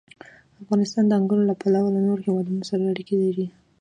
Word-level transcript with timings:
افغانستان 0.61 1.03
د 1.07 1.11
انګور 1.19 1.39
له 1.49 1.55
پلوه 1.61 1.89
له 1.95 1.99
نورو 2.07 2.25
هېوادونو 2.27 2.61
سره 2.69 2.83
اړیکې 2.91 3.15
لري. 3.23 3.45